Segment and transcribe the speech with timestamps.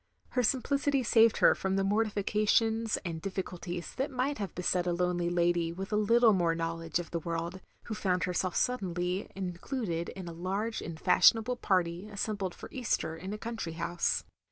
[0.29, 4.93] Her simplicity saved her from the mortifica tions and difficulties that might have beset a
[4.93, 10.09] lonely lady with a little more knowledge of the world, who found herself suddenly included
[10.09, 14.23] in a large and fashionable party assembled for Easter in a country house.